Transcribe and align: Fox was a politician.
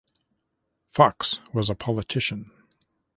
Fox 0.89 1.39
was 1.53 1.69
a 1.69 1.75
politician. 1.75 2.49